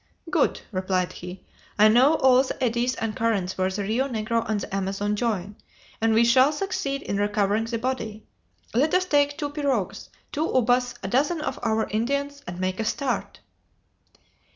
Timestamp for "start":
12.83-13.41